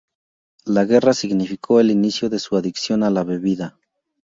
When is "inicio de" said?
1.91-2.39